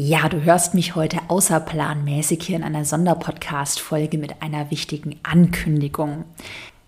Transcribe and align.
Ja, 0.00 0.28
du 0.28 0.44
hörst 0.44 0.74
mich 0.74 0.94
heute 0.94 1.18
außerplanmäßig 1.26 2.44
hier 2.44 2.54
in 2.54 2.62
einer 2.62 2.84
Sonderpodcast-Folge 2.84 4.16
mit 4.16 4.42
einer 4.42 4.70
wichtigen 4.70 5.18
Ankündigung. 5.24 6.24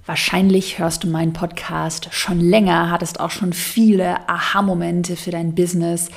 Wahrscheinlich 0.07 0.79
hörst 0.79 1.03
du 1.03 1.09
meinen 1.09 1.33
Podcast 1.33 2.07
schon 2.13 2.39
länger, 2.39 2.89
hattest 2.89 3.19
auch 3.19 3.33
schon 3.33 3.53
viele 3.53 4.29
Aha-Momente 4.29 5.17
für 5.17 5.33
dein 5.33 5.57
Business. 5.57 6.09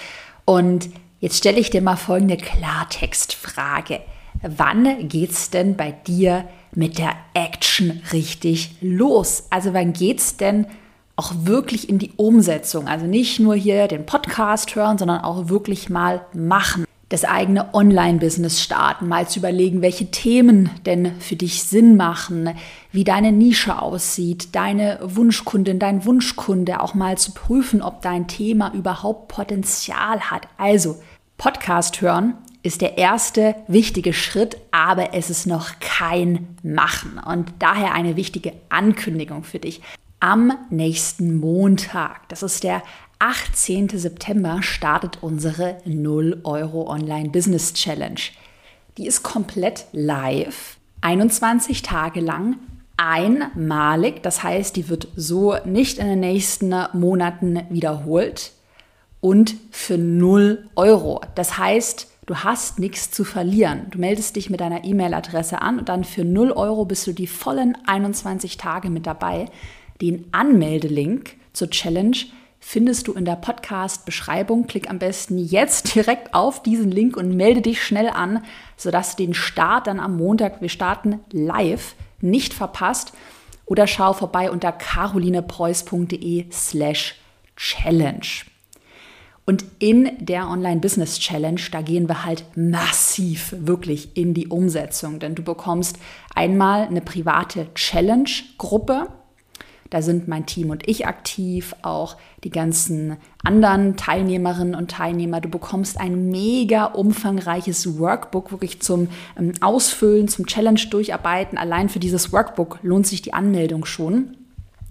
Und 0.46 0.88
jetzt 1.20 1.40
stelle 1.40 1.60
ich 1.60 1.72
dir 1.72 1.82
mal 1.82 1.96
folgende 1.96 2.38
Klartextfrage. 2.38 4.02
Wann 4.44 5.08
geht's 5.08 5.50
denn 5.50 5.76
bei 5.76 5.94
dir 5.94 6.48
mit 6.76 7.00
der 7.00 7.16
Action 7.34 8.04
richtig 8.12 8.76
los? 8.82 9.48
Also 9.50 9.74
wann 9.74 9.94
geht's 9.94 10.38
denn 10.38 10.68
auch 11.16 11.34
wirklich 11.44 11.90
in 11.90 12.00
die 12.00 12.12
Umsetzung. 12.16 12.88
Also 12.88 13.06
nicht 13.06 13.40
nur 13.40 13.56
hier 13.56 13.88
den 13.88 14.06
Podcast 14.06 14.76
hören, 14.76 14.98
sondern 14.98 15.22
auch 15.22 15.50
wirklich 15.50 15.90
mal 15.90 16.26
machen. 16.34 16.86
Das 17.10 17.26
eigene 17.26 17.76
Online-Business 17.76 18.64
starten, 18.64 19.08
mal 19.08 19.28
zu 19.28 19.38
überlegen, 19.38 19.84
welche 19.84 20.10
Themen 20.10 20.72
denn 20.88 21.20
für 21.20 21.36
dich 21.36 21.64
Sinn 21.64 21.96
machen, 21.96 22.50
wie 22.92 23.04
deine 23.04 23.32
Nische 23.32 23.80
aussieht, 23.80 24.56
deine 24.56 24.98
Wunschkundin, 25.04 25.78
dein 25.78 26.06
Wunschkunde, 26.06 26.82
auch 26.82 26.96
mal 26.96 27.20
zu 27.20 27.34
prüfen, 27.34 27.84
ob 27.84 28.02
dein 28.02 28.28
Thema 28.28 28.74
überhaupt 28.74 29.28
Potenzial 29.28 30.32
hat. 30.32 30.48
Also, 30.58 30.98
Podcast 31.38 32.02
hören 32.02 32.36
ist 32.64 32.82
der 32.82 32.98
erste 32.98 33.56
wichtige 33.68 34.14
Schritt, 34.14 34.58
aber 34.72 35.14
es 35.14 35.30
ist 35.30 35.46
noch 35.46 35.80
kein 35.82 36.48
Machen. 36.64 37.20
Und 37.24 37.54
daher 37.60 37.94
eine 37.94 38.16
wichtige 38.16 38.54
Ankündigung 38.70 39.44
für 39.44 39.60
dich 39.60 39.82
am 40.24 40.54
nächsten 40.70 41.36
Montag. 41.36 42.30
Das 42.30 42.44
ist 42.44 42.64
der 42.64 42.82
18. 43.20 43.90
September 43.90 44.64
startet 44.64 45.18
unsere 45.20 45.80
0 45.84 46.40
Euro 46.46 46.90
Online 46.90 47.28
Business 47.28 47.74
Challenge. 47.74 48.22
Die 48.98 49.06
ist 49.06 49.24
komplett 49.24 49.86
live, 49.92 50.78
21 51.02 51.82
Tage 51.82 52.22
lang, 52.22 52.56
einmalig. 52.96 54.24
Das 54.24 54.44
heißt, 54.44 54.78
die 54.78 54.88
wird 54.88 55.10
so 55.18 55.58
nicht 55.66 55.98
in 55.98 56.08
den 56.08 56.22
nächsten 56.22 56.74
Monaten 56.94 57.60
wiederholt 57.70 58.54
und 59.20 59.56
für 59.72 59.98
0 59.98 60.70
Euro. 60.78 61.20
Das 61.36 61.58
heißt, 61.58 62.08
du 62.28 62.36
hast 62.38 62.80
nichts 62.80 63.12
zu 63.12 63.26
verlieren. 63.26 63.88
Du 63.92 64.00
meldest 64.00 64.38
dich 64.38 64.50
mit 64.50 64.62
deiner 64.62 64.86
E-Mail-Adresse 64.86 65.62
an 65.62 65.80
und 65.80 65.90
dann 65.90 66.06
für 66.06 66.24
0 66.24 66.54
Euro 66.54 66.86
bist 66.86 67.06
du 67.08 67.12
die 67.12 67.28
vollen 67.28 67.78
21 67.88 68.56
Tage 68.56 68.90
mit 68.90 69.06
dabei. 69.06 69.50
Den 70.04 70.26
Anmeldelink 70.34 71.38
zur 71.54 71.70
Challenge 71.70 72.18
findest 72.60 73.08
du 73.08 73.14
in 73.14 73.24
der 73.24 73.38
Podcast-Beschreibung. 73.38 74.68
Klick 74.68 74.90
am 74.90 75.00
besten 75.00 75.38
jetzt 75.38 75.96
direkt 75.96 76.34
auf 76.34 76.62
diesen 76.62 76.92
Link 76.92 77.16
und 77.16 77.38
melde 77.38 77.62
dich 77.62 77.82
schnell 77.82 78.10
an, 78.10 78.44
sodass 78.76 79.16
du 79.16 79.24
den 79.24 79.34
Start 79.34 79.88
dann 79.88 80.02
am 80.02 80.18
Montag, 80.18 80.60
wir 80.60 80.68
starten 80.68 81.22
live, 81.32 81.96
nicht 82.20 82.54
verpasst. 82.54 83.14
Oder 83.66 83.88
schau 83.88 84.12
vorbei 84.12 84.52
unter 84.52 84.74
carolinepreuß.de 84.74 86.48
slash 86.52 87.16
challenge. 87.56 88.44
Und 89.46 89.64
in 89.80 90.12
der 90.20 90.50
Online-Business 90.50 91.20
Challenge, 91.20 91.62
da 91.72 91.82
gehen 91.82 92.10
wir 92.10 92.26
halt 92.26 92.44
massiv 92.58 93.56
wirklich 93.58 94.18
in 94.18 94.34
die 94.34 94.48
Umsetzung, 94.48 95.20
denn 95.20 95.34
du 95.34 95.44
bekommst 95.44 95.98
einmal 96.36 96.88
eine 96.88 97.00
private 97.00 97.74
Challenge-Gruppe, 97.74 99.08
da 99.94 100.02
sind 100.02 100.28
mein 100.28 100.48
Team 100.48 100.72
und 100.72 100.90
ich 100.90 101.06
aktiv, 101.06 101.76
auch 101.84 102.18
die 102.44 102.50
ganzen 102.50 103.18
anderen 103.44 103.96
Teilnehmerinnen 103.96 104.74
und 104.74 104.90
Teilnehmer. 104.90 105.40
Du 105.40 105.50
bekommst 105.50 106.00
ein 106.00 106.30
mega 106.32 106.86
umfangreiches 106.86 108.00
Workbook 108.00 108.52
wirklich 108.52 108.82
zum 108.82 109.10
ähm, 109.38 109.52
Ausfüllen, 109.62 110.28
zum 110.28 110.48
Challenge 110.48 110.80
durcharbeiten. 110.90 111.60
Allein 111.60 111.90
für 111.90 112.00
dieses 112.00 112.34
Workbook 112.34 112.80
lohnt 112.82 113.06
sich 113.06 113.22
die 113.22 113.36
Anmeldung 113.36 113.86
schon. 113.86 114.36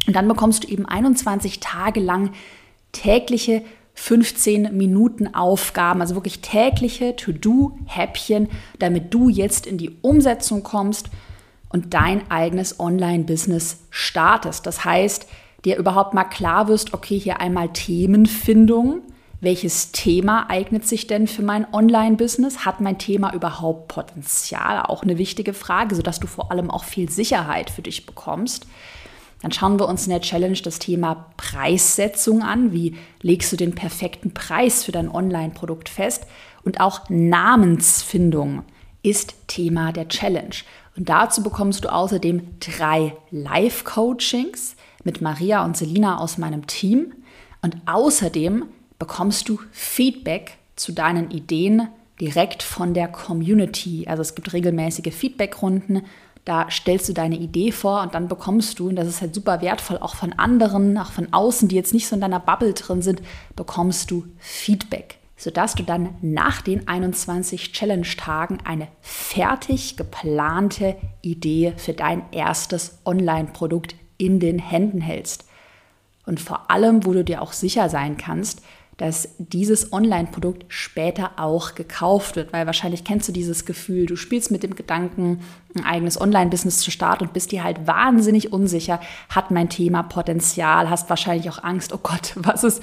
Und 0.07 0.15
dann 0.15 0.29
bekommst 0.29 0.63
du 0.63 0.69
eben 0.69 0.87
21 0.87 1.59
Tage 1.59 1.99
lang 1.99 2.31
tägliche 2.93 3.63
15 3.95 4.77
Minuten 4.77 5.35
Aufgaben, 5.35 6.01
also 6.01 6.15
wirklich 6.15 6.43
tägliche 6.43 7.17
To-Do-Häppchen, 7.17 8.49
damit 8.79 9.13
du 9.13 9.29
jetzt 9.29 9.67
in 9.67 9.79
die 9.79 9.97
Umsetzung 10.01 10.63
kommst 10.63 11.11
und 11.73 11.95
dein 11.95 12.31
eigenes 12.31 12.79
Online-Business 12.79 13.79
startest. 13.91 14.67
Das 14.67 14.85
heißt, 14.85 15.27
dir 15.65 15.77
überhaupt 15.77 16.15
mal 16.15 16.25
klar 16.25 16.69
wirst, 16.69 16.95
okay, 16.95 17.19
hier 17.19 17.41
einmal 17.41 17.71
Themenfindung. 17.73 19.03
Welches 19.41 19.91
Thema 19.91 20.49
eignet 20.51 20.87
sich 20.87 21.09
denn 21.09 21.27
für 21.27 21.43
mein 21.43 21.67
Online-Business? 21.73 22.65
Hat 22.65 22.81
mein 22.81 22.99
Thema 22.99 23.35
überhaupt 23.35 23.89
Potenzial? 23.89 24.83
Auch 24.83 25.03
eine 25.03 25.19
wichtige 25.19 25.53
Frage, 25.53 25.97
sodass 25.97 26.21
du 26.21 26.29
vor 26.29 26.53
allem 26.53 26.71
auch 26.71 26.85
viel 26.85 27.11
Sicherheit 27.11 27.69
für 27.69 27.83
dich 27.83 28.07
bekommst. 28.07 28.67
Dann 29.41 29.51
schauen 29.51 29.81
wir 29.81 29.89
uns 29.89 30.05
in 30.05 30.11
der 30.11 30.21
Challenge 30.21 30.59
das 30.63 30.79
Thema 30.79 31.27
Preissetzung 31.37 32.43
an. 32.43 32.73
Wie 32.73 32.97
legst 33.21 33.51
du 33.51 33.57
den 33.57 33.75
perfekten 33.75 34.33
Preis 34.33 34.85
für 34.85 34.93
dein 34.93 35.11
Online-Produkt 35.11 35.89
fest? 35.89 36.27
Und 36.63 36.81
auch 36.81 37.11
Namensfindung 37.11 38.63
ist 39.03 39.35
Thema 39.49 39.93
der 39.93 40.09
Challenge. 40.09 40.55
Und 40.97 41.09
dazu 41.09 41.43
bekommst 41.43 41.85
du 41.85 41.93
außerdem 41.93 42.59
drei 42.61 43.17
Live-Coachings 43.31 44.77
mit 45.05 45.21
Maria 45.21 45.65
und 45.65 45.77
Selina 45.77 46.19
aus 46.19 46.39
meinem 46.39 46.67
Team. 46.67 47.13
Und 47.63 47.77
außerdem 47.87 48.67
bekommst 48.99 49.49
du 49.49 49.59
Feedback 49.73 50.59
zu 50.77 50.93
deinen 50.93 51.31
Ideen 51.31 51.89
direkt 52.21 52.63
von 52.63 52.95
der 52.95 53.09
Community. 53.09 54.07
Also 54.07 54.23
es 54.23 54.35
gibt 54.35 54.53
regelmäßige 54.53 55.13
Feedbackrunden. 55.15 56.03
Da 56.45 56.71
stellst 56.71 57.09
du 57.09 57.13
deine 57.13 57.37
Idee 57.37 57.73
vor 57.73 58.03
und 58.03 58.15
dann 58.15 58.29
bekommst 58.29 58.79
du, 58.79 58.89
und 58.89 58.97
das 58.97 59.07
ist 59.07 59.21
halt 59.21 59.35
super 59.35 59.61
wertvoll, 59.63 59.99
auch 59.99 60.17
von 60.17 60.33
anderen, 60.33 60.99
auch 60.99 61.13
von 61.13 61.33
außen, 61.33 61.69
die 61.69 61.77
jetzt 61.77 61.95
nicht 61.95 62.09
so 62.09 62.17
in 62.17 62.21
deiner 62.21 62.41
Bubble 62.41 62.75
drin 62.75 63.01
sind, 63.01 63.23
bekommst 63.55 64.11
du 64.11 64.25
Feedback 64.39 65.22
sodass 65.43 65.75
du 65.75 65.83
dann 65.83 66.15
nach 66.21 66.63
den 66.63 66.87
21 66.87 67.73
Challenge-Tagen 67.73 68.61
eine 68.63 68.87
fertig 69.01 69.97
geplante 69.97 70.95
Idee 71.21 71.73
für 71.79 71.95
dein 71.95 72.23
erstes 72.31 73.01
Online-Produkt 73.05 73.97
in 74.19 74.39
den 74.39 74.61
Händen 74.61 75.01
hältst. 75.01 75.47
Und 76.27 76.39
vor 76.39 76.71
allem, 76.71 77.05
wo 77.05 77.13
du 77.13 77.25
dir 77.25 77.43
auch 77.43 77.53
sicher 77.53 77.89
sein 77.89 78.17
kannst, 78.17 78.63
dass 79.03 79.31
dieses 79.37 79.93
Online-Produkt 79.93 80.65
später 80.69 81.33
auch 81.37 81.75
gekauft 81.75 82.37
wird, 82.37 82.53
weil 82.53 82.67
wahrscheinlich 82.67 83.03
kennst 83.03 83.27
du 83.27 83.33
dieses 83.33 83.65
Gefühl, 83.65 84.07
du 84.07 84.15
spielst 84.15 84.53
mit 84.53 84.63
dem 84.63 84.77
Gedanken, 84.77 85.41
ein 85.75 85.85
eigenes 85.85 86.21
Online-Business 86.21 86.79
zu 86.79 86.93
starten 86.93 87.25
und 87.25 87.33
bist 87.33 87.51
dir 87.51 87.65
halt 87.65 87.89
wahnsinnig 87.89 88.53
unsicher, 88.53 89.01
hat 89.29 89.51
mein 89.51 89.69
Thema 89.69 90.05
Potenzial, 90.05 90.89
hast 90.89 91.11
wahrscheinlich 91.11 91.51
auch 91.51 91.65
Angst, 91.65 91.93
oh 91.93 91.99
Gott, 92.01 92.31
was 92.37 92.63
ist, 92.63 92.81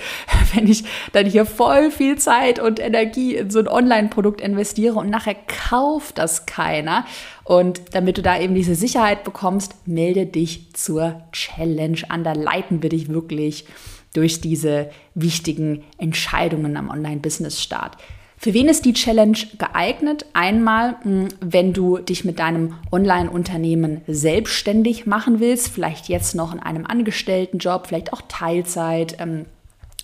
wenn 0.53 0.67
ich 0.67 0.83
dann 1.13 1.25
hier 1.25 1.45
voll 1.45 1.89
viel 1.89 2.17
Zeit 2.17 2.59
und 2.59 2.81
Energie 2.81 3.37
in 3.37 3.49
so 3.49 3.59
ein 3.59 3.69
Online-Produkt 3.69 4.41
investiere 4.41 4.95
und 4.95 5.09
nachher 5.09 5.37
kauft 5.69 6.17
das 6.17 6.45
keiner. 6.45 7.05
Und 7.45 7.79
damit 7.93 8.17
du 8.17 8.21
da 8.21 8.37
eben 8.37 8.55
diese 8.55 8.75
Sicherheit 8.75 9.23
bekommst, 9.23 9.87
melde 9.87 10.25
dich 10.25 10.73
zur 10.73 11.21
Challenge. 11.31 11.99
An, 12.09 12.25
da 12.25 12.33
leiten 12.33 12.83
wir 12.83 12.89
dich 12.89 13.07
wirklich 13.07 13.67
durch 14.13 14.41
diese 14.41 14.89
wichtigen 15.15 15.83
Entscheidungen 15.97 16.77
am 16.77 16.89
Online-Business-Start. 16.89 17.97
Für 18.41 18.53
wen 18.53 18.69
ist 18.69 18.85
die 18.85 18.93
Challenge 18.93 19.37
geeignet? 19.57 20.25
Einmal, 20.31 20.95
hm, 21.01 21.27
wenn 21.41 21.73
du 21.73 21.97
dich 21.97 22.23
mit 22.23 22.39
deinem 22.39 22.75
Online-Unternehmen 22.89 23.99
selbstständig 24.07 25.05
machen 25.05 25.41
willst, 25.41 25.67
vielleicht 25.67 26.07
jetzt 26.07 26.35
noch 26.35 26.53
in 26.53 26.61
einem 26.61 26.85
Angestelltenjob, 26.85 27.87
vielleicht 27.87 28.13
auch 28.13 28.21
Teilzeit 28.29 29.17
ähm, 29.19 29.45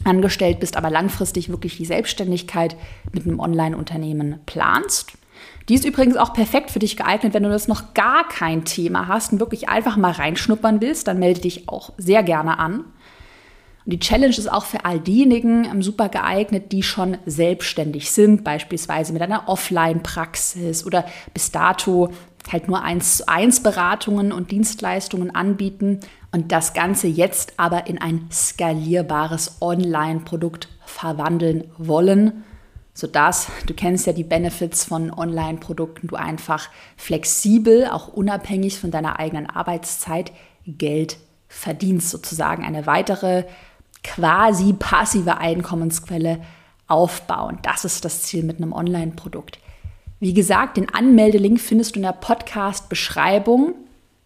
angestellt 0.03 0.59
bist, 0.59 0.75
aber 0.75 0.89
langfristig 0.89 1.47
wirklich 1.47 1.77
die 1.77 1.85
Selbstständigkeit 1.85 2.75
mit 3.13 3.25
einem 3.25 3.39
Online-Unternehmen 3.39 4.39
planst. 4.45 5.13
Die 5.69 5.75
ist 5.75 5.85
übrigens 5.85 6.17
auch 6.17 6.33
perfekt 6.33 6.71
für 6.71 6.79
dich 6.79 6.97
geeignet, 6.97 7.33
wenn 7.33 7.43
du 7.43 7.49
das 7.49 7.69
noch 7.69 7.93
gar 7.93 8.27
kein 8.27 8.65
Thema 8.65 9.07
hast 9.07 9.31
und 9.31 9.39
wirklich 9.39 9.69
einfach 9.69 9.95
mal 9.95 10.11
reinschnuppern 10.11 10.81
willst, 10.81 11.07
dann 11.07 11.19
melde 11.19 11.41
dich 11.41 11.69
auch 11.69 11.93
sehr 11.97 12.21
gerne 12.21 12.59
an. 12.59 12.83
Und 13.85 13.91
die 13.91 13.99
Challenge 13.99 14.35
ist 14.35 14.51
auch 14.51 14.65
für 14.65 14.83
all 14.83 14.99
diejenigen 14.99 15.65
ähm, 15.65 15.83
super 15.83 16.09
geeignet, 16.09 16.71
die 16.71 16.83
schon 16.83 17.17
selbstständig 17.25 18.11
sind, 18.11 18.43
beispielsweise 18.43 19.13
mit 19.13 19.21
einer 19.21 19.47
Offline-Praxis 19.47 20.85
oder 20.85 21.05
bis 21.33 21.51
dato 21.51 22.09
halt 22.51 22.67
nur 22.67 22.83
eins 22.83 23.17
zu 23.17 23.27
eins 23.27 23.61
Beratungen 23.61 24.31
und 24.31 24.51
Dienstleistungen 24.51 25.33
anbieten 25.33 25.99
und 26.31 26.51
das 26.51 26.73
Ganze 26.73 27.07
jetzt 27.07 27.53
aber 27.57 27.87
in 27.87 27.99
ein 27.99 28.27
skalierbares 28.31 29.57
Online-Produkt 29.61 30.69
verwandeln 30.85 31.65
wollen, 31.77 32.43
sodass, 32.93 33.47
du 33.65 33.73
kennst 33.73 34.05
ja 34.07 34.13
die 34.13 34.23
Benefits 34.23 34.85
von 34.85 35.11
Online-Produkten, 35.11 36.07
du 36.07 36.15
einfach 36.15 36.69
flexibel, 36.97 37.87
auch 37.87 38.07
unabhängig 38.07 38.79
von 38.79 38.91
deiner 38.91 39.19
eigenen 39.19 39.49
Arbeitszeit 39.49 40.31
Geld 40.67 41.17
verdienst, 41.47 42.09
sozusagen 42.09 42.63
eine 42.63 42.85
weitere 42.85 43.45
quasi 44.05 44.73
passive 44.73 45.37
Einkommensquelle 45.37 46.41
aufbauen. 46.87 47.57
Das 47.63 47.83
ist 47.85 48.05
das 48.05 48.21
Ziel 48.21 48.43
mit 48.43 48.57
einem 48.57 48.71
Online-Produkt. 48.71 49.59
Wie 50.19 50.33
gesagt, 50.33 50.77
den 50.77 50.93
Anmeldelink 50.93 51.59
findest 51.59 51.95
du 51.95 51.99
in 51.99 52.03
der 52.03 52.13
Podcast-Beschreibung. 52.13 53.73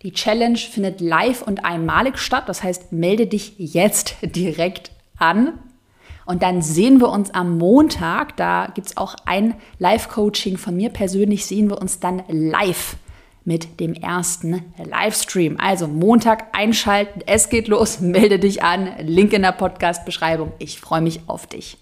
Die 0.01 0.11
Challenge 0.11 0.57
findet 0.57 1.01
live 1.01 1.41
und 1.41 1.65
einmalig 1.65 2.17
statt. 2.17 2.43
Das 2.47 2.61
heißt, 2.61 2.91
melde 2.91 3.27
dich 3.27 3.53
jetzt 3.57 4.17
direkt 4.21 4.91
an. 5.17 5.53
Und 6.25 6.43
dann 6.43 6.61
sehen 6.61 6.99
wir 6.99 7.09
uns 7.09 7.31
am 7.31 7.57
Montag. 7.57 8.37
Da 8.37 8.67
gibt 8.75 8.87
es 8.87 8.97
auch 8.97 9.15
ein 9.25 9.55
Live-Coaching 9.79 10.57
von 10.57 10.75
mir 10.75 10.89
persönlich. 10.89 11.45
Sehen 11.45 11.69
wir 11.69 11.81
uns 11.81 11.99
dann 11.99 12.21
live 12.27 12.97
mit 13.49 13.79
dem 13.79 13.95
ersten 13.95 14.63
Livestream. 14.77 15.57
Also 15.59 15.87
Montag 15.87 16.55
einschalten. 16.55 17.21
Es 17.25 17.49
geht 17.49 17.67
los. 17.67 17.99
Melde 17.99 18.37
dich 18.37 18.61
an. 18.61 18.93
Link 19.01 19.33
in 19.33 19.41
der 19.41 19.53
Podcast-Beschreibung. 19.53 20.51
Ich 20.59 20.79
freue 20.79 21.01
mich 21.01 21.21
auf 21.25 21.47
dich. 21.47 21.79